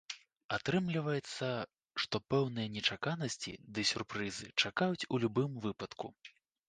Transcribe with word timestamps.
Атрымліваецца, 0.57 1.49
што 2.05 2.15
пэўныя 2.35 2.71
нечаканасці 2.77 3.53
ды 3.75 3.85
сюрпрызы 3.93 4.51
чакаюць 4.67 5.07
у 5.15 5.21
любым 5.27 5.51
выпадку. 5.67 6.07